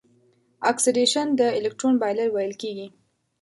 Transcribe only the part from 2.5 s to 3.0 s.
کیږي.